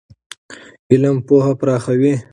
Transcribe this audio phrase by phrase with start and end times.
[0.91, 2.13] علم پوهه پراخوي.